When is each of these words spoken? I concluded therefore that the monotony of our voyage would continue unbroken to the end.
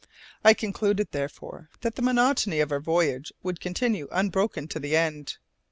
I 0.43 0.55
concluded 0.55 1.09
therefore 1.11 1.69
that 1.81 1.93
the 1.93 2.01
monotony 2.01 2.59
of 2.59 2.71
our 2.71 2.79
voyage 2.79 3.31
would 3.43 3.59
continue 3.59 4.07
unbroken 4.11 4.67
to 4.69 4.79
the 4.79 4.95
end. 4.95 5.37